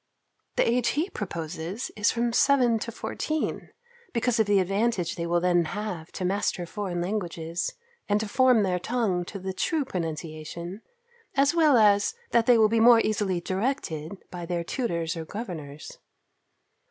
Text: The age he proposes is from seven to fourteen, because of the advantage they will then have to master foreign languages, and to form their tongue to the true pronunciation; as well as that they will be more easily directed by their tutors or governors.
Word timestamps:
The 0.55 0.67
age 0.67 0.87
he 0.87 1.11
proposes 1.11 1.91
is 1.95 2.09
from 2.09 2.33
seven 2.33 2.79
to 2.79 2.91
fourteen, 2.91 3.69
because 4.13 4.39
of 4.39 4.47
the 4.47 4.57
advantage 4.59 5.15
they 5.15 5.27
will 5.27 5.39
then 5.39 5.65
have 5.65 6.11
to 6.13 6.25
master 6.25 6.65
foreign 6.65 7.03
languages, 7.03 7.73
and 8.09 8.19
to 8.19 8.27
form 8.27 8.63
their 8.63 8.79
tongue 8.79 9.25
to 9.25 9.37
the 9.37 9.53
true 9.53 9.85
pronunciation; 9.85 10.81
as 11.35 11.53
well 11.53 11.77
as 11.77 12.15
that 12.31 12.47
they 12.47 12.57
will 12.57 12.67
be 12.67 12.79
more 12.79 12.99
easily 12.99 13.39
directed 13.39 14.17
by 14.31 14.47
their 14.47 14.63
tutors 14.63 15.15
or 15.15 15.23
governors. 15.23 15.99